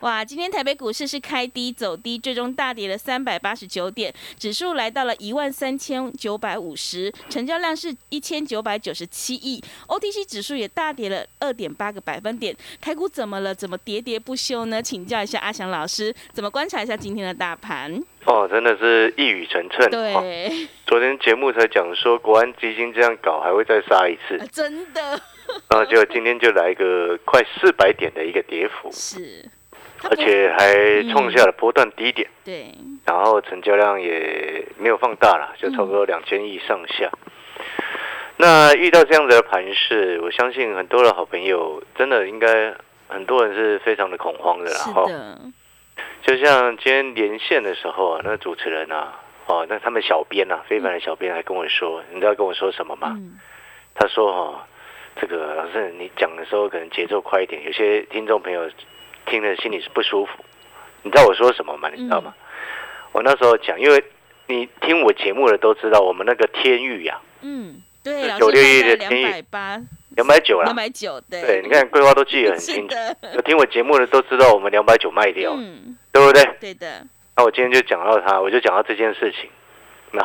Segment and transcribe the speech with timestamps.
[0.00, 12.56] 哇，今天台北股市是开低走低，最终大跌了三百八十九点，指数来到了一万三千九百五十，成交量是一千九百九十七亿，OTC 指数也大跌了二点八个百分点。
[12.80, 13.52] 台股怎么了？
[13.52, 14.80] 怎么喋喋不休呢？
[14.80, 18.00] 请教一下阿翔老师，怎么观察一下今天的大盘？
[18.24, 19.88] 哦，真的是一语成谶。
[19.90, 25.20] 对，昨天节目才讲说国安基金这样搞还会再杀一次，真的。
[25.68, 28.90] 然后结果今天就来一个快四百点的一个跌幅。
[28.94, 29.50] 是。
[30.04, 32.72] 而且还创下了波段低点，对，
[33.04, 37.10] 然后成交量也没有放大了，就差不多两千亿上下。
[38.36, 42.72] 那遇到这样子的盘势，我相信很多的好朋友真的应该
[43.08, 45.10] 很多人是非常的恐慌的，然后
[46.22, 53.18] 就像今天连线的时候啊，那主持人啊，哦，那他们小编啊，非凡的小编还跟我说，你知道跟我说什么吗？
[53.96, 54.60] 他说哦，
[55.20, 58.70] 这个老师你讲的时候可能节奏快一点，有些听众朋友。
[59.28, 60.32] 听了心里是不舒服，
[61.02, 61.88] 你知道我说什么吗？
[61.94, 62.34] 你知道吗？
[63.12, 64.02] 我那时候讲，因为
[64.46, 69.82] 你听我节目的都知道，我们那个天域呀，嗯，对，九六一的天域，两百八，
[70.16, 72.94] 两百九了，两百九，对，对，你看规划都记得很清楚，
[73.34, 76.44] 有听我节目的都知道，我们两百九卖掉，嗯，对不对？
[76.60, 77.06] 对的。
[77.36, 79.48] 那我今天就讲到他，我就讲到这件事情。
[80.12, 80.22] 那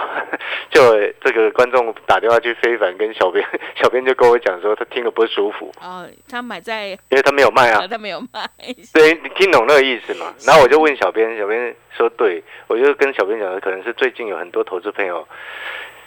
[0.69, 0.81] 就
[1.21, 3.45] 这个观众打电话去非凡跟小编，
[3.75, 5.71] 小编就跟我讲说他听了不舒服。
[5.81, 8.49] 哦，他买在，因为他没有卖啊，他没有卖。
[8.93, 10.33] 对，你听懂那个意思吗？
[10.45, 15.27] 然后我就问小编，小编说对，我就跟小编讲，可能是最近有很多投资朋友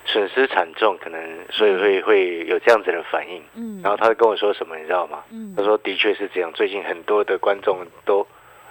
[0.05, 3.43] 损失惨重，可能所以会会有这样子的反应。
[3.55, 5.23] 嗯，然后他跟我说什么，你知道吗？
[5.31, 8.27] 嗯，他说的确是这样，最近很多的观众都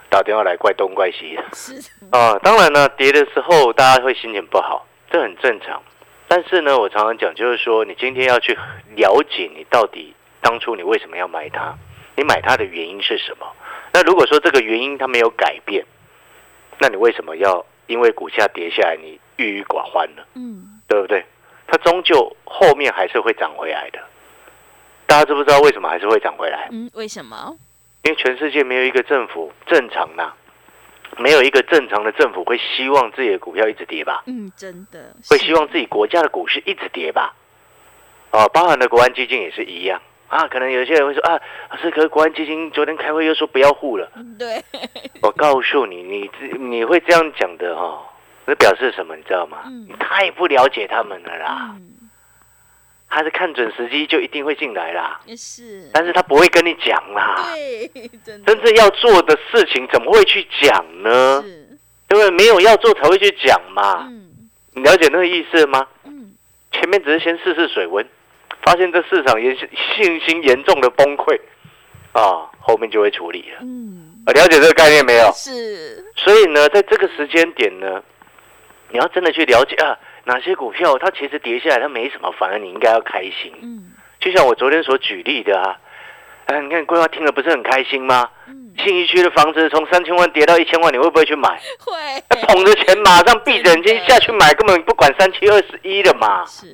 [0.10, 1.44] 打电话来怪东怪西的。
[1.54, 1.76] 是
[2.12, 4.86] 啊，当然呢，跌的时候大家会心情不好。
[5.16, 5.82] 这很正常，
[6.28, 8.54] 但是呢，我常常讲，就是说，你今天要去
[8.98, 11.74] 了解你到底当初你为什么要买它，
[12.18, 13.48] 你买它的原因是什么？
[13.94, 15.86] 那如果说这个原因它没有改变，
[16.80, 20.24] 那你为什么要因为股价跌下来你郁郁寡欢呢？
[20.34, 21.24] 嗯，对不对？
[21.66, 24.00] 它终究后面还是会涨回来的。
[25.06, 26.68] 大家知不知道为什么还是会涨回来？
[26.74, 27.56] 嗯，为什么？
[28.04, 30.34] 因为全世界没有一个政府正常的。
[31.18, 34.24] 没有一个正常的政府会希望自己的股票一直跌吧？
[34.28, 37.34] 嗯，真的会希望自己国家的股市一直跌吧？
[38.32, 40.48] 哦，包含的国安基金也是一样啊。
[40.48, 41.40] 可能有些人会说啊，
[41.72, 44.12] 老师，可是国安基金昨天开会又说不要护了。
[44.38, 44.62] 对，
[45.22, 48.02] 我告诉你，你你会这样讲的哦，
[48.46, 49.16] 那表示什么？
[49.16, 49.64] 你知道吗？
[49.88, 51.76] 你太不了解他们了啦。
[53.16, 57.48] 他是看准时机就一定会进来啦，也是，但是他不会跟你讲啦。
[57.54, 57.90] 对，
[58.46, 61.42] 真正要做的事情怎么会去讲呢？
[62.10, 62.30] 对不对？
[62.32, 64.06] 没有要做才会去讲嘛。
[64.10, 65.88] 嗯，你了解那个意思吗？
[66.04, 66.34] 嗯，
[66.74, 68.06] 前面只是先试试水温，
[68.64, 71.40] 发现这市场也信心严重的崩溃
[72.12, 73.60] 啊，后面就会处理了。
[73.62, 75.32] 嗯，了解这个概念没有？
[75.34, 76.04] 是。
[76.18, 78.04] 所以呢，在这个时间点呢，
[78.90, 79.98] 你要真的去了解啊。
[80.26, 83.54] 哪些股票它其实跌下来它没什么，反而你应该要开心。
[83.62, 85.78] 嗯，就像我昨天所举例的啊，
[86.48, 88.30] 哎，你看规划听了不是很开心吗？
[88.48, 91.50] 嗯，信义区的房子从三千万跌到一千万，你会不会去买？
[91.80, 91.94] 会。
[92.48, 96.46] 捧着钱马上闭着眼睛下去买，根本不管三七二十一的嘛。
[96.46, 96.68] 是。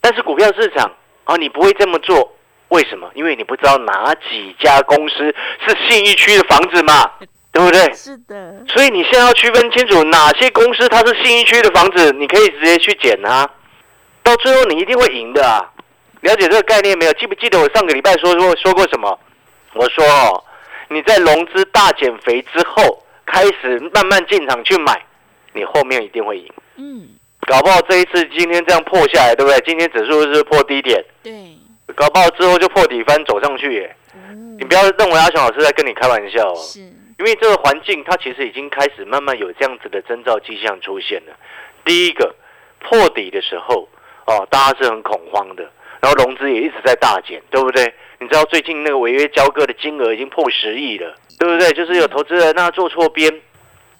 [0.00, 0.90] 但是股票市场
[1.24, 2.32] 啊，你不会这么做，
[2.68, 3.10] 为什么？
[3.14, 5.34] 因为你不知道哪几家公司
[5.66, 7.10] 是信义区的房子嘛。
[7.58, 7.92] 对不对？
[7.92, 8.54] 是的。
[8.68, 13.50] 所以你现在要区分清楚哪些公司它是信义区的房子，你可以直接去捡啊。
[14.22, 15.58] 到最后你一定会赢的啊！
[16.20, 17.12] 了解这个概念没有？
[17.14, 19.18] 记不记得我上个礼拜说说说过什么？
[19.74, 20.44] 我说哦，
[20.88, 25.02] 你在融资大减肥之后，开始慢慢进场去买，
[25.52, 26.48] 你后面一定会赢。
[26.76, 27.08] 嗯。
[27.46, 29.58] 搞不好这一次今天这样破下来，对不对？
[29.66, 31.04] 今天指数是破低点。
[31.24, 31.32] 对。
[31.96, 33.96] 搞不好之后就破底翻走上去耶。
[34.58, 36.54] 你不要认为阿雄老师在跟你开玩笑。
[36.54, 36.80] 是。
[37.18, 41.36] 因为这个环境，它其实已经开始慢慢有这样子的征兆迹象出现了。
[41.84, 42.34] 第一个
[42.80, 43.88] 破底的时候，
[44.26, 45.64] 哦，大家是很恐慌的，
[46.00, 47.92] 然后融资也一直在大减，对不对？
[48.20, 51.72] 你知道最近那个违约交割的金额已经破十亿了，对不对？
[51.72, 53.32] 就是有投资人那做错边，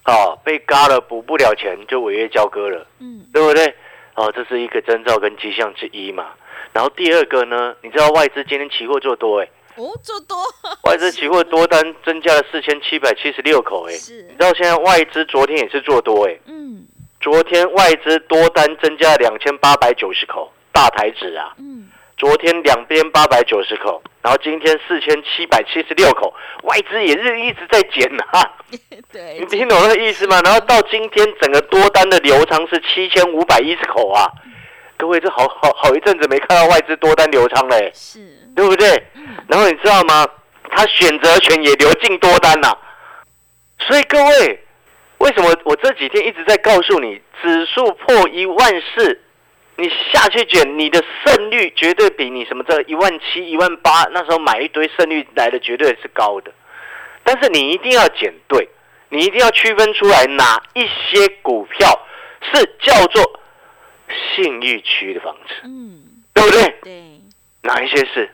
[0.04, 3.74] 哦，被嘎了补不了钱就违约交割了，嗯，对不对？
[4.14, 6.30] 哦，这是一个征兆跟迹象之一嘛。
[6.72, 10.36] 然后第二个呢，你知道外资今天期货做多哎，哦，做多，
[10.84, 14.22] 外资期货多单增加了四千七百七十六口哎，是。
[14.22, 16.86] 你知道现在外资昨天也是做多哎，嗯。
[17.20, 26.32] 昨天外资多单增加两千八百九十口，大台指啊，嗯，昨天两边八百九十口，然后今天四千七百七十六口，
[26.62, 28.54] 外资也是一直在减啊，
[29.12, 29.38] 对。
[29.40, 30.40] 你，听懂那个意思吗？
[30.44, 34.30] 然后到今天整个多单的流仓是七千五百一十口啊，
[34.96, 38.20] 各位这好好好一阵子没看到外资多单流仓嘞，是，
[38.54, 38.88] 对不对？
[39.48, 40.26] 然后你知道吗？
[40.70, 42.76] 他选择权也流进多单呐、
[43.78, 44.62] 所以各位，
[45.16, 49.18] 为什么我这几天一直在告诉你，指数破一万四，
[49.76, 56.52] 你下去卷，你的胜率绝对比你什么这一万七、一万八那时候买一堆胜率来的绝对是高的。
[57.24, 58.68] 但是你一定要捡对，
[59.08, 62.06] 你一定要区分出来哪一些股票
[62.52, 63.40] 是叫做
[64.36, 66.02] 信誉区的房子，嗯，
[66.34, 66.74] 对不对？
[66.82, 67.20] 对，
[67.62, 68.30] 哪一些是？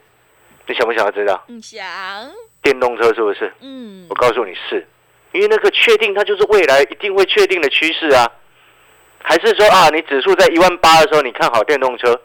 [0.66, 1.44] 你想不想要知道？
[1.48, 1.84] 嗯，想，
[2.62, 3.52] 电动车是不是？
[3.60, 4.86] 嗯我，告诉你是，
[5.32, 8.26] 因为那个确定它就是未来一定会确定的趋势啊。
[9.22, 12.20] 还是说啊，你指数在一万八的时候你看好电动车，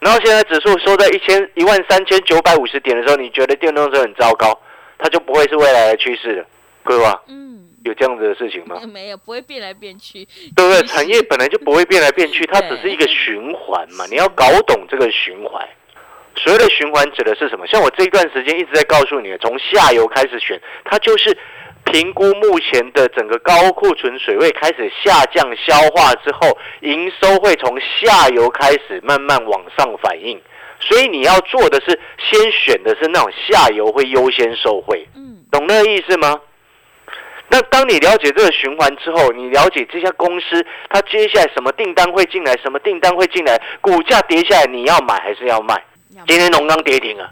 [0.00, 4.58] 然后现在指数收在一千一万三千九百五十点的时候，你觉得电动车很糟糕，
[4.98, 6.44] 它就不会是未来的趋势了，
[6.84, 8.80] 各位啊，嗯，有这样子的事情吗？
[8.92, 10.82] 没有，不会变来变去，对不对？
[10.88, 14.04] 产业本来就不会变来变去，它只是一个循环嘛。
[14.10, 15.66] 你要搞懂这个循环。
[16.36, 17.66] 所谓的循环指的是什么？
[17.66, 21.36] 像我这一段时间一直在告诉你，从下游开始选，它就是
[21.84, 30.40] 评估目前的整个高库存水位开始下降消化之后，营收会从下游开始慢慢往上反应。
[30.80, 36.40] 所以你要做的是先选的是那种下游会优先受惠，嗯，懂那个意思吗？
[37.48, 45.80] 那当你了解这个循环之后，你了解这家公司它接下来什么订单会进来，什么订单会进来，股价跌下来，你要买还是要卖？
[46.22, 47.30] 要今天龙刚跌停了，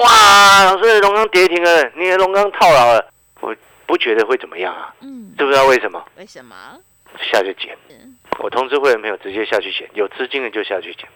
[0.00, 3.06] 哇，老师龙刚跌停了，你的龙刚套牢了，
[3.40, 3.54] 我
[3.86, 4.94] 不觉得会怎么样啊？
[5.00, 6.04] 嗯，知不知道为什么？
[6.16, 6.54] 为什么？
[7.30, 11.08] 下去捡嗯，我通知会员朋友直接下去捡，有资金的就下去捡，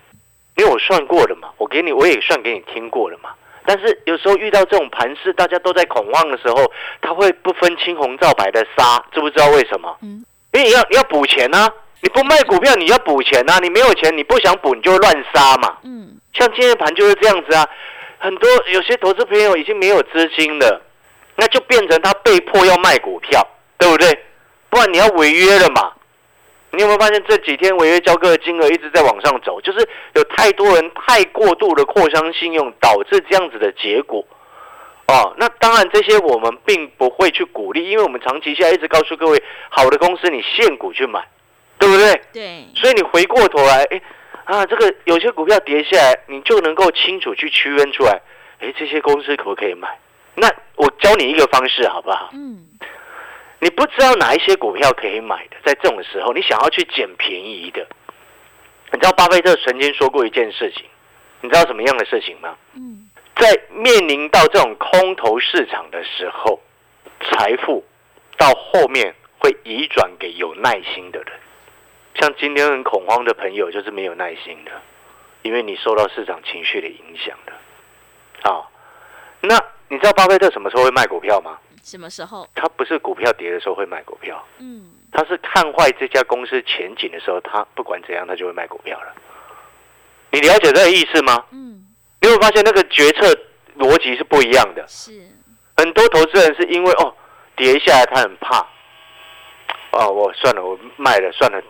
[0.57, 3.31] 因为我算过了嘛，我给你我也算给你听过了嘛。
[3.67, 6.71] 但是有时候遇到这种盘势，大家都在恐慌的时候，
[7.03, 9.95] 他会不分青红皂白的杀，知不知道为什么？
[10.03, 11.69] 嗯，因为你要你要补钱啊，
[12.01, 15.77] 你不卖股票你要补钱啊，你没有钱你不想补你就会乱杀嘛。
[15.83, 17.69] 嗯，像今天盘就是这样子啊，
[18.19, 20.81] 很多有些投资朋友已经没有资金了，
[21.37, 23.47] 那就变成他被迫要卖股票，
[23.77, 24.19] 对不对？
[24.71, 25.93] 不然你要违约了嘛。
[26.71, 29.59] 你有没有发现这几天违约交割的金额一直在往上走？
[29.63, 34.23] 就是有太多人太过度的扩张信用，导致这样子的结果。
[35.07, 41.27] 哦，那当然这些我们并不会去鼓励，因为我们长期下来一直告诉各位，好的公司你现股去买，
[41.79, 42.21] 对不对？
[42.35, 44.03] 对，所以你回过头来，哎，
[44.49, 48.19] 啊，这个有些股票跌下来，你就能够清楚去区分出来，
[48.61, 49.87] 哎，这些公司可不可以买？
[50.35, 52.31] 那我教你一个方式好不好？
[52.33, 52.67] 嗯，
[53.59, 57.87] 你不知道哪一些股票可以买的，在这种时候，你想要去捡便宜的，
[58.91, 60.87] 你知道巴菲特曾经说过一件事情，
[61.43, 62.57] 你知道什么样的事情吗？
[62.73, 66.59] 嗯，在面临到这种空头市场的时候，
[67.21, 67.85] 财富
[68.39, 71.33] 到后面会移转给有耐心的人。
[72.19, 74.73] 像今天很恐慌的朋友，就是没有耐心的，
[75.43, 77.53] 因为你受到市场情绪的影响的。
[78.43, 78.71] 好、
[79.41, 79.57] 那
[79.89, 81.59] 你知道巴菲特什么时候会卖股票吗？
[81.83, 82.47] 什么时候？
[82.55, 89.15] 他不是股票跌的时候会卖股票，嗯，他是看坏这家公司前景的时候，他不管怎样，他就会卖股票了。
[90.31, 91.45] 你了解这个意思吗？
[91.53, 91.87] 嗯，
[92.21, 93.33] 你会发现那个决策
[93.79, 94.85] 逻辑是不一样的。
[94.87, 95.23] 是，
[95.77, 97.15] 很多投资人是因为哦
[97.57, 98.59] 跌下来他很怕，
[99.93, 101.63] 哦我算了我卖了算了，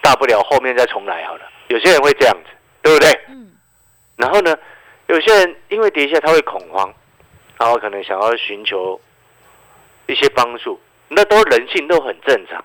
[0.00, 1.42] 大不了后面再重来好了。
[1.68, 2.50] 有些人会这样子，
[2.82, 3.10] 对不对？
[3.28, 3.52] 嗯，
[4.16, 4.56] 然后呢，
[5.06, 6.92] 有些人因为跌下他会恐慌，
[7.58, 9.00] 然后可能想要寻求
[10.06, 12.64] 一些帮助，那都人性都很正常。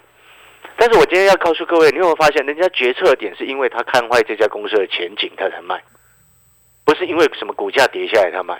[0.75, 5.81] 但是我今天要告诉各位，你有没有发现，人家决策点是因为他看坏这家公司的前景，他才卖，
[6.85, 8.57] 不是因为什么股价跌下来他买。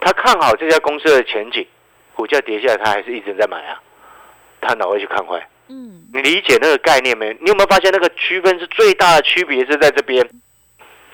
[0.00, 1.66] 他看好这家公司的前景，
[2.14, 3.82] 股价跌下来他还是一直在买啊，
[4.60, 5.46] 他哪会去看坏？
[5.68, 7.36] 嗯，你理解那个概念没？
[7.40, 10.28] 你有没有发现那个区分是最大的区别是在这边？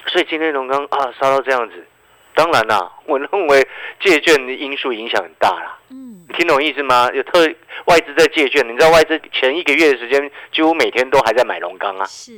[0.06, 1.87] 所以今天龙刚啊杀到这样子，
[2.34, 3.66] 当然啦， 我认为
[4.00, 5.78] 借券的因素影响很大啦。
[5.90, 7.11] 嗯，听懂意思吗？
[7.12, 7.40] 有特
[7.87, 12.32] 外资在借券，你知道外资前一个月的时间几乎每天都还在买龙钢啊，是，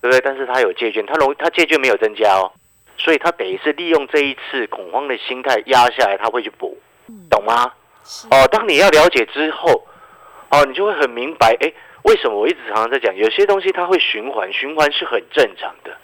[0.00, 0.20] 对不对？
[0.20, 2.52] 但是他有借券，他龙他借券没有增加哦，
[2.98, 7.72] 所以他等于是利用这一次恐慌的心态压下来，他会去补，嗯，懂吗？
[8.30, 9.85] 哦，当你要了解之后，
[10.56, 11.72] 哦，你就会很明白，哎，
[12.02, 15.94] 为什么我一直常常在讲，有些东西它会循环，循环是很正常的。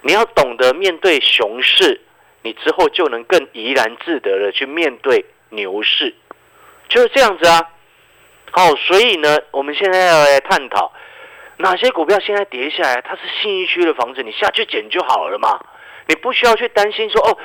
[0.00, 2.00] 你要懂得面对熊市，
[2.42, 6.14] 你之后就能更怡然自得的去面对牛市，
[6.88, 7.70] 就是这样子啊。
[8.50, 10.92] 好，所以呢，我们现在要来探讨
[11.58, 15.60] 哪些股票现在跌下来，它是信义区的房子，你下去捡就好了嘛，
[16.08, 17.38] 你不需要去担心说哦，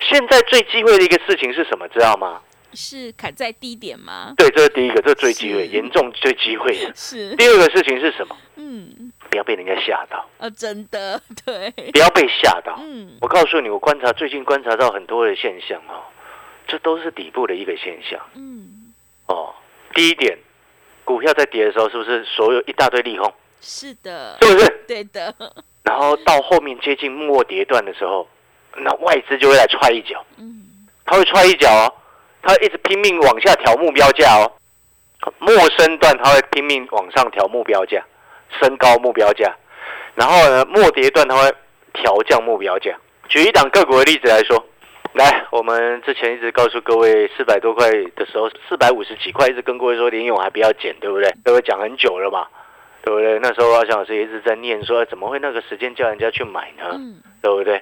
[0.00, 2.40] 现在最忌讳的一个事情是什么，知道吗？
[2.74, 4.34] 是砍在低点吗？
[4.36, 6.92] 对，这是第一个，这是最忌讳，严重最忌讳的。
[6.94, 8.36] 是，第二个事情是什么？
[8.56, 12.78] 嗯，不要被人家吓到，哦，真的， 对，不要被吓到。
[12.80, 16.04] 嗯，我告诉你，我观察最近观察到很多的现象哦，
[16.66, 18.92] 这都是底部的一个现象嗯，
[19.26, 19.54] 哦。
[19.94, 20.38] 第一点，
[21.04, 23.30] 股票在跌的时候，是不是所有一大堆利空？
[23.60, 24.84] 是的，是不是？
[24.88, 25.34] 对的，
[25.82, 28.26] 然后到后面接近末跌段的时候，
[28.76, 31.92] 那外资就会来踹一脚，嗯，他会踹一脚哦，
[32.42, 34.50] 他一直拼命往下调目标价哦。
[35.38, 38.04] 陌生段他会拼命往上调目标价，
[38.60, 39.54] 升高目标价，
[40.14, 41.52] 然后呢，末跌段他会
[41.92, 42.90] 调降目标价。
[43.28, 44.66] 举一档个股的例子来说，
[45.12, 51.32] 来，我们之前一直告诉各位，四百多块的时候，四百五十几块，一直跟各位说林勇还不要减，对不对？
[51.44, 52.46] 各位讲很久了嘛，
[53.04, 53.38] 对不对？
[53.38, 56.90] 那时候阿翔老师也一直在念说，怎么会那个时间叫人家去买呢？
[56.94, 57.80] 嗯，对不对？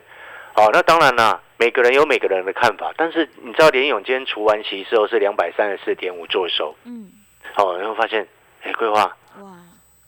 [0.53, 7.13] 好，那当然啦，每个人有每个人的看法，但是你知道联勇今天除完息之后是两百三十四点五做收，嗯，
[7.53, 8.27] 好，然后发现，
[8.63, 9.03] 哎，桂花
[9.43, 9.59] 哇，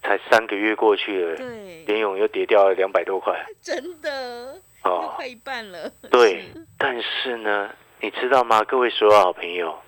[0.03, 6.43] 才三个月过去了，对，联勇又跌掉了两百多块， 真的，哦，快一半了，对，
[6.79, 7.69] 但是呢，
[8.01, 8.65] 你知道吗？
[8.65, 9.79] 各位所有好朋友，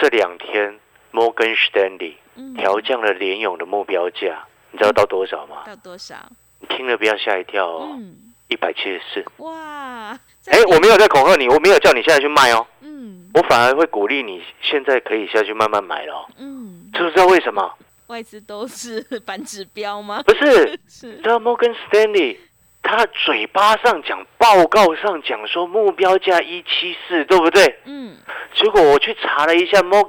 [0.00, 2.54] 这两天摩根士丹利嗯。
[2.54, 5.64] 调降了联勇的目标价，你知道到多少吗？
[5.66, 6.16] 到多少？
[6.60, 9.24] 你听了不要吓一跳哦，嗯，一百七十四。
[9.38, 12.64] 哇，哎，我没有在恐吓你，我没有叫你现在去卖哦。
[12.82, 17.68] 嗯我反而会鼓励你现在可以下去慢慢买了哦，嗯，知不知道为什么？
[18.06, 20.22] 外资都是 反指标吗？
[20.24, 22.38] 不是， 是，知道摩根斯丹利
[22.80, 27.76] 他嘴巴上讲，报告上讲说目标价一七四，对不对？
[27.86, 28.16] 嗯，
[28.54, 30.00] 结果我去查了一下摩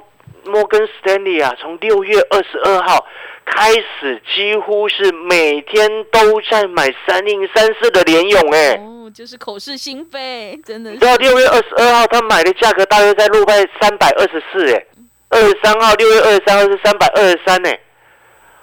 [0.48, 3.06] 摩根斯丹利啊，从六月二十二号
[3.44, 10.94] 开始，几乎是每天都在买三零三四的联勇，哎，哦，就是口是心非，真的是。
[10.94, 14.84] 你知道六月二十二号他买的价格大约在落在三百二十四，哎，
[15.30, 17.78] 二十三号六月二十三号是三百二十三，哎，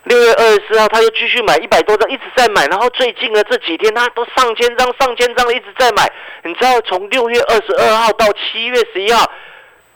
[0.04, 6.12] 六月二十四号他又继续买一百多张，一直在买，然后最近的这几天他都上千张、上千张一直在买。
[6.44, 9.24] 你知道从六月二十二号到七月十一号，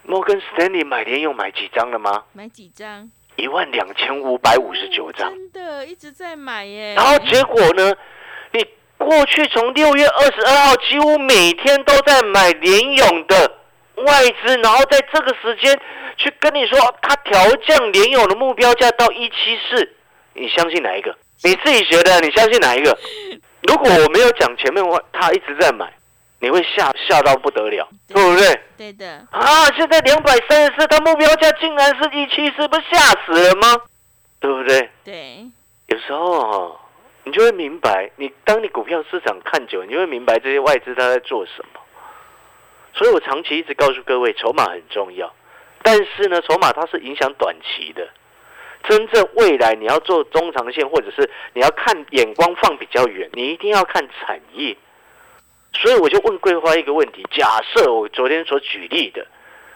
[0.07, 2.23] 摩根斯丹利买联用买几张了吗？
[2.31, 3.11] 买几张？
[3.35, 5.29] 一万两千五百五十九哦张。
[5.29, 6.95] 真的一直在买耶。
[6.95, 7.93] 然后结果呢？
[8.51, 8.65] 你
[8.97, 13.51] 过去从六月二十二号几乎每天都在买联用的
[13.97, 15.77] 外资，然后在这个时间
[16.15, 19.93] 去跟你说他调降联用的目标价到一七四，
[20.33, 21.13] 你相信哪一个？
[21.43, 22.97] 你自己觉得你相信哪一个？
[23.67, 25.91] 如果我没有讲前面我他一直在买，
[26.39, 28.59] 你会吓吓到不得了，对不对？
[28.77, 33.81] 对的，啊，现在两百三十四，它目标价竟然是一七四，不吓死了吗？
[34.39, 34.89] 对不对？
[35.03, 35.45] 对，
[35.87, 36.79] 有时候哦，
[37.23, 41.79] 你就会明白，你当你股票市场看久，你就会明白这些外资它在做什么。
[42.93, 45.33] 所以我长期一直告诉各位，筹码很重要，
[45.81, 48.07] 但是呢，筹码它是影响短期的。
[48.87, 54.77] 真正未来你要做中长线，或者是你要看眼光放比较远，你一定要看产业。
[55.81, 59.25] 所以我就问桂花一个问题：假设我昨天所举例的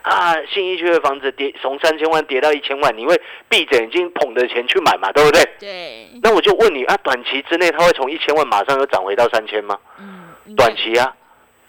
[0.02, 5.12] 啊，信义区的房子跌从三千万跌到一千万，你会闭着眼睛捧着钱去买嘛？
[5.12, 5.48] 对不对？
[5.60, 9.78] 对，那我就问你啊，短期之内它会从一千万马上又涨回到三千吗？
[10.00, 11.14] 嗯，短期啊，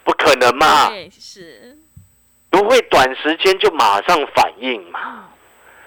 [0.03, 1.77] 不可能嘛，对是，
[2.49, 5.23] 不会短时间就马上反应嘛，嗯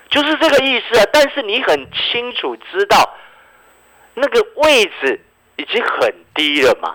[0.08, 1.04] 就是这个意思啊。
[1.12, 3.12] 但是你很清楚知道
[4.14, 5.20] 那个位置
[5.56, 6.94] 已经很低了嘛，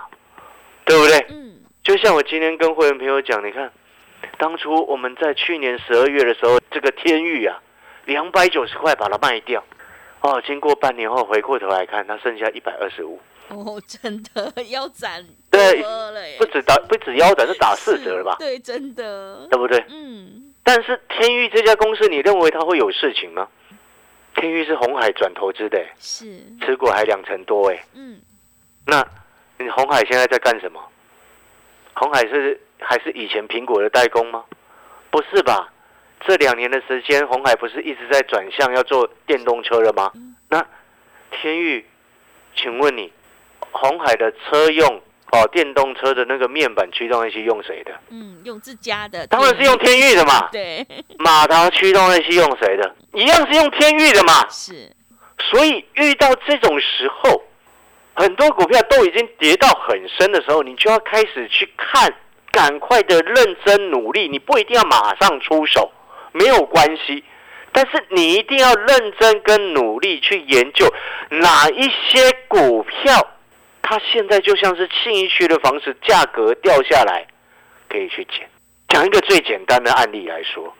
[0.85, 1.25] 对不对？
[1.29, 3.71] 嗯，就像我今天跟会员朋友讲，你看，
[4.37, 7.61] 当初我们在去年十二月的时候，这个天域啊，
[8.05, 9.63] 两百九十块把它卖掉，
[10.21, 13.19] 哦，经过半年后回过头来看，它剩下一百二十五，
[13.49, 15.83] 哦，真的腰斩对
[16.37, 18.35] 不止打不止腰斩，是打四折了吧？
[18.39, 19.83] 对，真的，对不对？
[19.89, 23.47] 嗯，但是天域这家公司，你认为它会有事情吗？
[24.35, 27.83] 天域是红海转投资的，是，持股还两成多哎。
[27.93, 28.21] 嗯，
[28.85, 29.05] 那
[29.61, 30.81] 你红海现在在干什么？
[31.93, 34.43] 红海是还是以前苹果的代工吗？
[35.09, 35.71] 不是吧？
[36.25, 40.11] 这两年的时间，红海不是一直在转向要做电动车了吗？
[40.49, 40.65] 那
[41.31, 41.85] 天域，
[42.55, 43.11] 请问你，
[43.71, 45.01] 红海的车用
[45.31, 47.91] 哦，电动车的那个面板驱动 IC 用谁的？
[48.09, 50.49] 嗯，用自家的，当然是用天域的嘛。
[50.51, 50.85] 对，
[51.17, 52.95] 马达驱动 IC 用谁的？
[53.13, 54.47] 一样是用天域的嘛。
[54.49, 54.91] 是，
[55.39, 57.43] 所以遇到这种时候，
[58.13, 62.13] 很多股票都已经跌到很深的时候，你就要开始去看，
[62.51, 64.27] 赶快的认真努力。
[64.27, 65.91] 你不一定要马上出手，
[66.33, 67.23] 没有关系，
[67.71, 70.85] 但是你一定要认真跟努力去研究
[71.29, 73.27] 哪一些股票，
[73.81, 77.25] 它现在就像是信义区的房子价格掉下来，
[77.89, 78.47] 可以去捡。
[78.89, 80.73] 讲一个最简单的案例来说，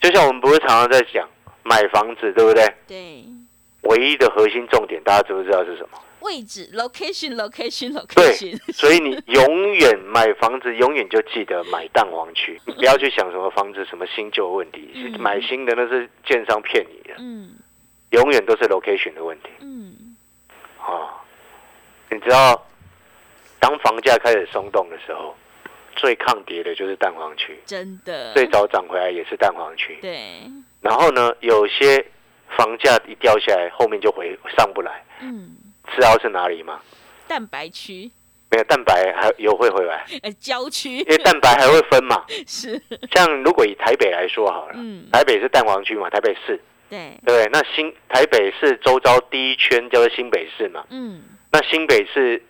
[0.00, 1.28] 就像我们不是常常在讲
[1.64, 2.64] 买房子，对不对？
[2.86, 3.24] 对，
[3.82, 5.98] 唯一的核心重点，大家知不知道是什么？
[6.24, 15.20] 位置 location location location 所以你永远买房子，永远就记得买蛋黄区， 你不要去想什么房子什么新旧问题，嗯。
[15.20, 17.50] 买新的那是建商骗你的，嗯。
[18.10, 19.48] 永远都是 location 的问题。
[19.60, 20.16] 嗯，
[20.78, 21.18] 啊、
[22.10, 22.64] 你知道，
[23.58, 25.34] 当房价开始松动的时候，
[25.96, 29.98] 最抗跌的就是蛋黄区，真的，最早涨回来也是蛋黄区。
[30.00, 30.42] 对，
[30.80, 32.06] 然后呢，有些
[32.56, 35.56] 房价一掉下来，后面就回上不来，嗯，
[35.94, 36.80] 知道是哪里吗？
[37.26, 38.10] 蛋白区，
[38.50, 42.24] 没有蛋白还有会回来， 呃，郊区因为蛋白还会分嘛。
[42.46, 42.80] 是，
[43.12, 46.60] 像如果以台北来说好了，嗯，台北是蛋黄区嘛，台北市，
[46.90, 47.48] 对，对？
[47.52, 52.42] 那新台北市周遭第一圈叫做新北市嘛，嗯，那新北市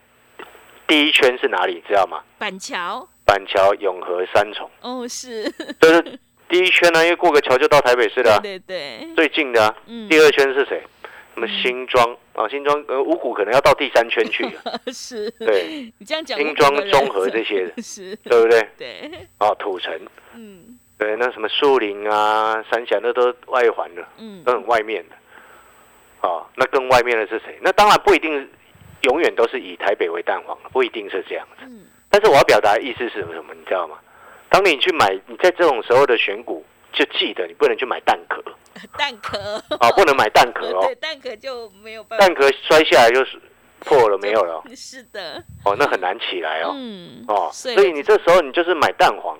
[0.86, 1.82] 第一圈是哪里？
[1.86, 2.22] 知道吗？
[2.38, 5.44] 板桥，板桥、永和、三重，哦，是，
[5.80, 9.74] 就是第一圈呢、因为过个桥就到台北市了啊、对对，最近的、啊。
[9.86, 10.82] 嗯，第二圈是谁？
[11.34, 12.48] 什么新庄啊？
[12.48, 18.68] 新庄呃五股可能要到第三圈去了， 是，对，你这样讲，新庄综合这些的 是，对不对？
[18.76, 19.98] 对，啊，土城，
[20.34, 24.06] 嗯对，那什么树林啊、三峡那都外环的。
[24.18, 25.16] 嗯都，很外面的。
[26.22, 27.58] 哦，那更外面的是谁？
[27.60, 28.48] 那当然不一定
[29.02, 31.64] 永远都是以台北为蛋黄，不一定是这样子。
[31.66, 33.52] 嗯，但是我要表达的意思是什么？
[33.54, 33.98] 你知道吗？
[34.48, 36.64] 当你去买，你在这种时候的选股，
[36.94, 38.42] 就记得你不能去买蛋壳。
[38.98, 39.38] 蛋壳，
[39.80, 40.84] 哦，不能买蛋壳哦。
[40.88, 43.40] 对，，蛋壳就没有办法，蛋壳摔下来就是
[43.80, 44.54] 破了没有了。
[44.54, 46.72] 哦是的，哦，那很难起来哦。
[46.74, 49.38] 嗯，哦，所所以你这时候你就是买蛋黄，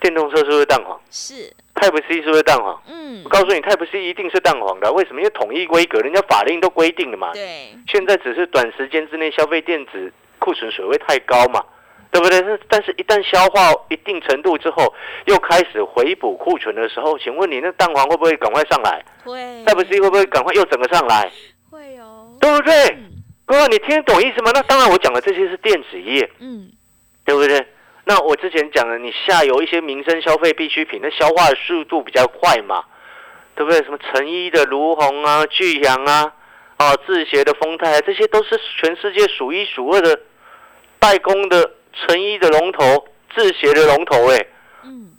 [0.00, 0.98] 电动车是不是蛋黄？
[1.10, 2.80] 是，？Type C 是不是蛋黄？
[2.88, 3.22] 嗯。
[3.24, 5.20] 我，告诉你，Type C 一定是蛋黄的，为什么？
[5.20, 7.32] 因为统一规格，人家法令都规定了嘛。
[7.34, 11.62] 对，现在只是短时间之内消费电子库存水位太高嘛，
[12.16, 12.40] 对不对？
[12.40, 14.94] 但但是一旦消化一定程度之后，
[15.26, 19.04] 又开始回补库存的时候，请问你那蛋黄会不会赶快上来？
[19.22, 19.34] 会，
[19.66, 21.30] 再不是会不会赶快又整个上来？
[21.70, 22.72] 会哦，对不对？
[22.88, 23.12] 嗯
[23.44, 24.50] 哥哥，你听得懂意思吗？
[24.52, 26.68] 那当然，我讲的这些是电子业，嗯，
[27.24, 27.64] 对不对？
[28.04, 32.82] 那我之前讲的，你下游一些民生消费必需品，那消化的速度比较快嘛，
[33.54, 33.80] 对不对？
[33.84, 36.32] 什么成衣的卢红啊、巨阳啊、
[36.76, 40.18] 啊字协的丰泰啊，这些都是全世界数一数二的
[40.98, 44.46] 代工的成衣的龙头、制鞋的龙头、哎。
[44.84, 45.12] 嗯，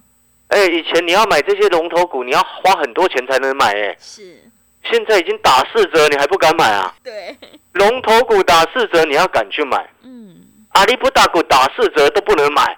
[0.49, 4.41] 哎，以前你要买这些龙头股，你要花很多钱才能买、哎，是，
[4.83, 6.93] 现在已经打四折，你还不敢买啊？
[7.03, 7.35] 对，
[7.73, 9.89] 龙头股打四折，你要敢去买。
[10.03, 10.37] 嗯，
[10.69, 12.77] 阿里不打股打四折都不能买，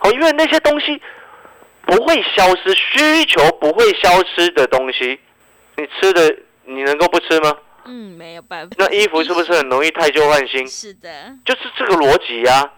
[0.00, 1.00] 哦，因为那些东西
[1.82, 5.20] 不会消失，需求不会消失的东西，
[5.76, 6.34] 你吃的
[6.64, 7.54] 你能够不吃吗？
[7.84, 10.66] 嗯，没有办法，那衣服是不是很容易太旧换新？
[10.66, 11.08] 是的，
[11.44, 12.70] 就是这个逻辑呀、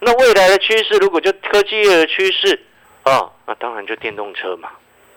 [0.00, 2.60] 那未来的趋势，如果就科技业的趋势，
[3.02, 4.68] 啊，那当然就电动车嘛，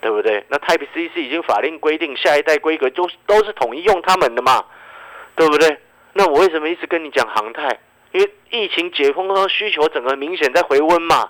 [0.02, 0.44] 对不对？
[0.50, 4.64] 那 Type C 是已经法令规定，下一代规格都都是统一用他们的嘛，
[5.36, 5.78] 对不对？
[6.14, 7.80] 那我为什么一直跟你讲航太？
[8.12, 11.30] 因为疫情解封后，需求整个明显在回温嘛，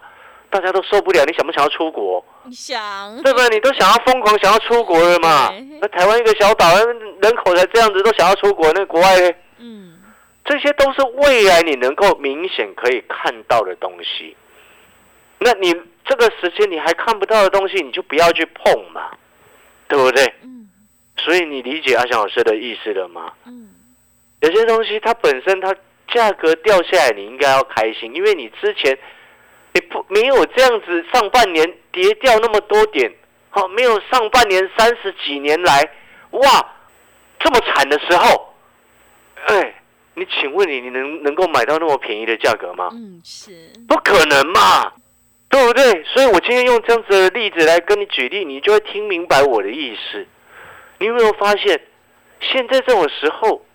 [0.50, 1.26] 大家都受不了。
[1.26, 2.24] 你想不想要出国？
[2.44, 3.50] 你想，对不对？
[3.50, 5.54] 你都想要疯狂想要出国了嘛？
[5.82, 9.32] 那台湾一个小岛，人口才这样子，都想要出国，那国外呢？
[9.58, 9.89] 嗯，
[10.50, 14.36] 这些都是未来你能够明显可以看到的东西。
[15.38, 15.72] 那你
[16.04, 19.12] 这个时间你还看不到的东西，你就不要去碰嘛，
[19.88, 20.26] 对不对？
[20.42, 20.68] 嗯，
[21.18, 23.32] 所以你理解阿翔老师的意思了吗？
[23.46, 23.70] 嗯，
[24.40, 25.76] 有些东西它本身它
[26.12, 28.98] 价格掉下来，你应该要开心，因为你之前
[29.74, 33.14] 你不没有这样子上半年跌掉那么多点，
[33.52, 35.88] 好、没有上半年三十几年来
[36.32, 36.42] 哇
[37.40, 38.56] 这么惨的时候，
[39.46, 39.79] 哎，
[40.20, 42.90] 你请问你你能能够买到那么便宜的价格吗？
[42.92, 44.92] 嗯，是，不可能嘛，
[45.50, 46.04] 对不对？
[46.04, 50.28] 所以我今天用这样子的例子来跟你举例，你就会听明白我的意思。
[51.00, 51.82] 你有没有发现，
[52.42, 53.66] 现在这种时候，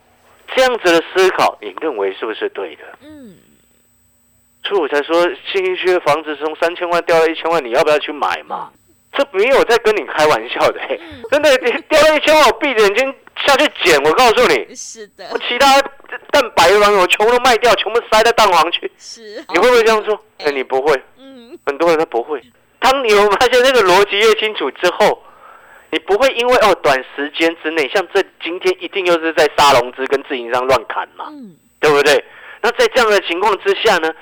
[0.54, 2.82] 这样子的思考，你认为是不是对的？
[3.02, 3.36] 嗯，
[4.62, 8.70] 所以我才说，新一区的房子从三千万掉到一千万，你要不要去买嘛？
[9.16, 10.80] 这没有在跟你开玩笑的、
[11.30, 11.56] 真的
[11.88, 13.14] 掉了一千万，我闭着眼睛
[13.46, 14.02] 下去捡。
[14.02, 15.80] 我告诉你，是的我，其他
[16.30, 18.90] 蛋白卵我全部都卖掉，全部塞在蛋黄去。
[18.98, 20.14] 是，你会不会这样做？
[20.38, 22.42] 哎、哎你不会，嗯，很多人他不会。
[22.78, 25.22] 当你有发现这个逻辑越清楚之后，
[25.90, 32.24] 你不会因为哦短时间之内，像这今天一定又是在杀融资跟自营商乱砍嘛，嗯，对不对？
[32.60, 34.12] 那在这样的情况之下呢，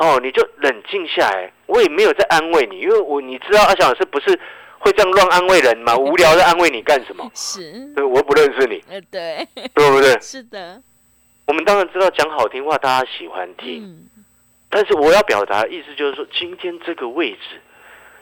[0.00, 1.52] 哦，你就冷静下来。
[1.66, 4.28] 我也没有在安慰你，因为我你知道阿翔老师不是
[4.78, 5.94] 会这样乱安慰人吗？
[5.94, 7.24] 无聊的安慰你干什么？
[7.36, 10.18] 是，对，我不认识你，呃，对，对不对？
[10.20, 10.82] 是的，
[11.46, 14.24] 我们当然知道讲好听话大家喜欢听，嗯，
[14.70, 17.60] 但是我要表达的意思就是说，今天这个位置，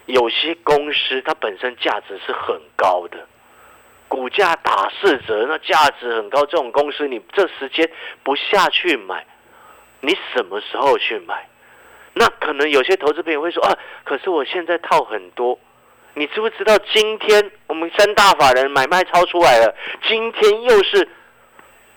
[0.07, 3.25] 有些公司它本身价值是很高的，
[4.09, 7.89] 股价打四折，那价值很高，这种公司你这时间
[8.25, 9.25] 不下去买，
[10.01, 11.49] 你什么时候去买？
[12.19, 15.59] 那可能有些投资朋友会说啊，可是我现在套很多。
[16.15, 19.73] 你知不知道今天我们三大法人买卖超出来了？
[20.09, 21.09] 今天又是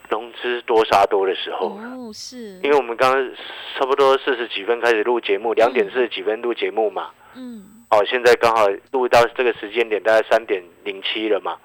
[0.09, 1.87] 融资多杀多的时候了。
[1.95, 3.31] 哦，是，因为我们刚刚
[3.75, 7.09] 差不多四十几分开始录节目，两点四十几分录节目嘛。
[7.35, 11.57] 嗯，哦，现在刚好录到这个时间点，大概三点零七了嘛。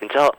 [0.00, 0.34] 你知道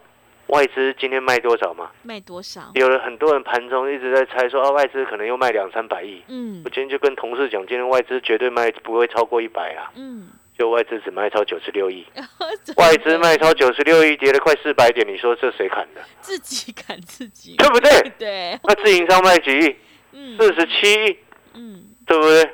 [0.47, 1.89] 外资今天卖多少吗？
[2.03, 2.71] 卖多少？
[2.75, 6.21] 有了很多人盘中一直在猜说，啊，外资可能又卖两三百亿。
[6.27, 12.05] 嗯我今天就跟同事讲，今天外资绝对卖不会超过一百啊，嗯，就外资只卖超九十六亿，
[12.77, 16.01] 外资卖超九十六亿，跌了快四百点，你说这谁砍的？
[16.21, 17.91] 自己砍自己，对不对？
[18.17, 19.75] 对，那自营商卖几亿？
[20.13, 21.17] 嗯，四十七亿。
[21.55, 22.49] 嗯，对不对？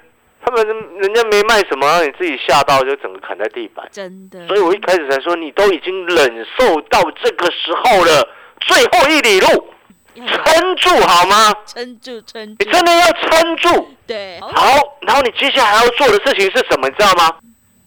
[0.46, 0.68] 他们
[1.00, 3.88] 人家没卖什么，让你自己吓到就整个砍在地板。
[3.92, 8.28] 真的，所以我一开始才说，你都已经忍受到这个时候了，
[8.60, 9.68] 最后一里路，
[10.16, 11.54] 要撑住好吗？
[11.66, 13.90] 撑住，撑你，真的要撑住。
[14.06, 16.90] 对，好，然后你接下来要做的事情是什么？
[16.90, 17.38] 你知道吗？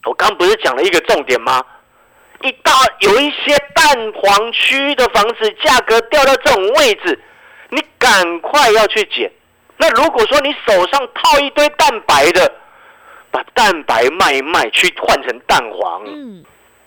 [0.05, 1.63] 我刚不是讲了一个重点吗？
[2.43, 7.19] 一大有一些蛋黄区的房子价格掉到这种位置，
[7.71, 9.31] 你赶快要去捡。
[9.79, 12.53] 那如果说你手上套一堆蛋白的，
[13.31, 16.43] 把蛋白卖一卖，去换成蛋黄，嗯，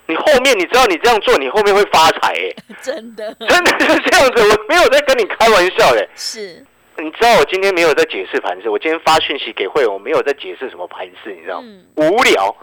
[0.08, 6.10] 你后面你知道你这样做，你后面会发财耶， 真的真的是这样子，我没有在跟你开玩笑嘞。
[6.16, 6.66] 是，
[6.98, 11.68] 你知道我今天没有在解释盘势，我今天发讯息给会员，我没有在解释什么盘势，你知道吗？
[11.68, 12.56] 嗯，无聊，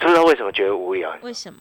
[0.00, 1.14] 知不知道为什么觉得无聊？
[1.20, 1.58] 为什么？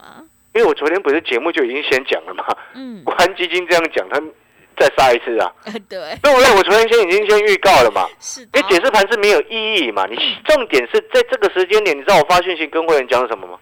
[0.53, 4.21] 因为我昨天不是节目就已经先讲了吗，嗯， 国安基金这样讲，他
[4.77, 6.55] 再杀一次啊，呃， 对，对不对？
[6.55, 8.59] 我昨天先已经先预告了嘛，是的。
[8.59, 10.05] 因为，解释盘是没有意义嘛。
[10.05, 13.59] 你重点是在这个时间点，你知道我发讯息跟会员讲什么吗？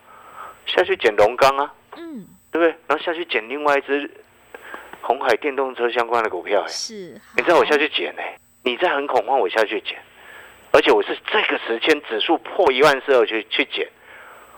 [0.65, 2.67] 下去捡龙钢啊，嗯，对不对？
[2.87, 4.09] 然后下去捡另外一只
[5.01, 9.97] 红海电动车相关的股票、哎，是，你知道我下去，去捡哎、你在很恐慌，我下去捡，
[10.71, 13.87] 而且我是这个时间指数破一万四我去去捡，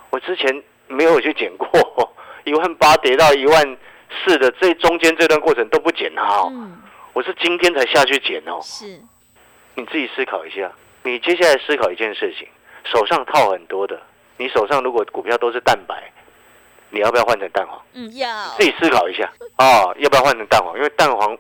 [0.10, 1.68] 我之前没有去捡过，
[2.44, 3.78] 一万八跌到一万
[4.24, 6.78] 四的这中间这段过程都不减它哦，嗯，
[7.14, 9.00] 我是今天才下去减哦，是，
[9.76, 10.72] 你自己思考一下，
[11.04, 12.48] 你接下来思考一件事情，
[12.86, 14.02] 手上套很多的，
[14.38, 16.12] 你手上如果股票都是蛋白，
[16.90, 17.82] 你要不要换成蛋黄？
[17.94, 20.76] 嗯，要自，己思考一下哦，要不要换成蛋黄？
[20.78, 21.38] 因为蛋黄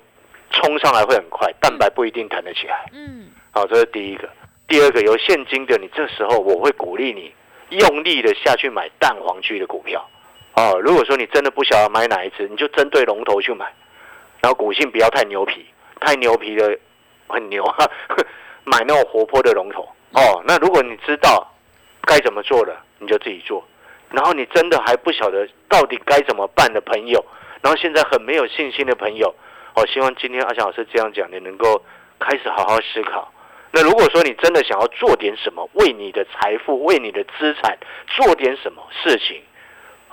[0.51, 2.89] 冲上来会很快，蛋白不一定弹得起来。
[2.93, 4.29] 嗯，好，这是第一个。
[4.67, 7.33] 第二个，有现金的，你这时候我会鼓励你
[7.77, 10.03] 用力的下去买蛋黄区的股票。
[10.55, 13.65] 哦，如果说你真的不晓得买哪一只，你就针对龙头去买，
[14.41, 15.65] 然后股性不要太牛皮，
[15.99, 16.77] 太牛皮的
[17.27, 17.89] 很牛啊，
[18.63, 19.81] 买那种活泼的龙头。
[20.11, 21.51] 哦，那如果你知道
[22.01, 23.65] 该怎么做了，你就自己做。
[24.11, 27.25] 然后你真的还不晓得到底该怎么办的朋友，
[27.63, 29.33] 然后现在很没有信心的朋友，
[29.75, 31.81] 我、希望今天阿翔老师这样讲，你能够
[32.19, 33.33] 开始好好思考。
[33.71, 39.41] 那如果说你真的想要做点什么，为你的财富、为你的资产做点什么事情，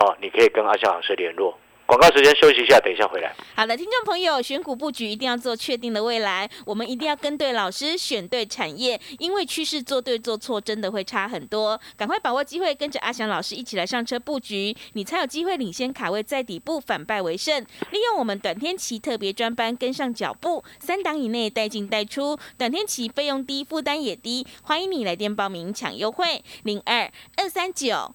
[0.01, 1.57] 哦，你可以跟阿翔老师联络。
[1.85, 3.35] 广告时间休息一下，等一下回来。
[3.57, 11.79] 好的，听众朋友，选股布局一定要做确定的未来，我们一定要跟对老师，选对产业，因为趋势做对做错真的会差很多。
[11.97, 17.61] 赶快把握机会，跟着阿翔老师一起来上车布局，你才有机会领先卡位在底部，反败为胜。
[17.91, 24.47] 利用我们短天期特别专班跟上脚步，三档以内带进带出，短天期费用低，负担也低。
[24.63, 28.15] 欢迎你来电报名抢优惠，零二二三九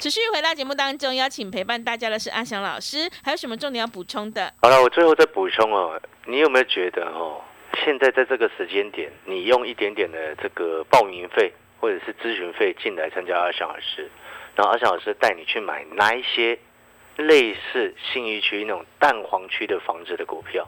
[0.00, 4.50] 持续回到节目当中，邀请陪伴大家的是阿翔老师，还有什么重点要补充的？
[4.62, 7.38] 好了，我最后再补充哦，你有没有觉得哦，
[7.84, 14.10] 现在在这个时间点，你用一点点的这个报名费或者是咨询费进来参加阿翔老师，
[14.56, 16.58] 然后阿翔老师带你去买哪一些
[17.16, 20.66] 类似信义区那种蛋黄区的房子的股票，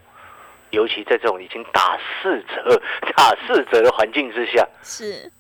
[0.73, 2.83] 尤其在这种已经打四折、
[3.17, 5.33] 打四折的环境之下，是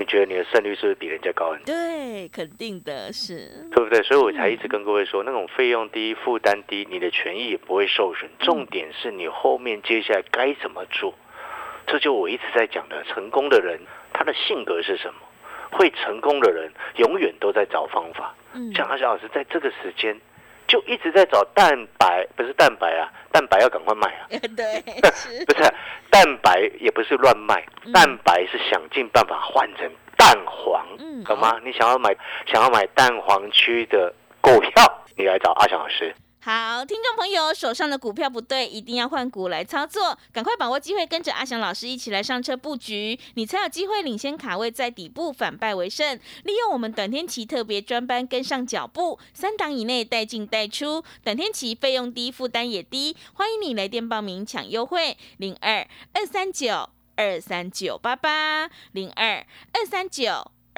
[0.00, 1.66] 你觉得你的胜率是不是比人家高很多？
[1.66, 4.02] 对，肯定的是，对不对？
[4.02, 8.30] 所以我才一直跟各位说，那种费用低、负担低，你的权益也不会受损。
[8.38, 11.14] 重点是你后面接下来该怎么做，
[11.86, 13.04] 这就我一直在讲的。
[13.04, 13.78] 成功的人
[14.14, 15.20] 他的性格是什么？
[15.70, 18.34] 会成功的人永远都在找方法。
[18.54, 20.18] 嗯，像阿小老师在这个时间
[20.70, 24.28] 就一直在找蛋白，不是蛋白啊，蛋白要赶快卖啊。
[24.56, 24.80] 对，
[25.12, 25.68] 是不是
[26.08, 31.58] 蛋白也不是乱卖，嗯蛋白是想尽办法换成蛋黄，嗯懂吗？
[31.64, 32.14] 你想要买
[32.46, 34.70] 想要买蛋黄区的股票，
[35.16, 36.14] 你来找阿翔老师。
[36.42, 46.18] 好，听众朋友手上的股票不对，一定要换股来操作，赶快把握机会，跟着阿翔老师一起来上车布局，你才有机会领先卡位，在底部反败为胜。
[46.44, 60.50] 利用我们短天期特别专班跟上脚步，三档以内带进带出，短天期费用低，负担也低，欢迎你来电报名抢优惠，零二二三九二三九八八零二二三九。